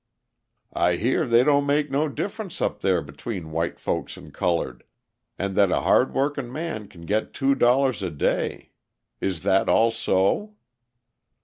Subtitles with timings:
[0.73, 4.83] "I hear they don't make no difference up there between white folks and coloured,
[5.37, 8.71] and that a hard working man can get two dollars a day.
[9.19, 10.55] Is that all so?"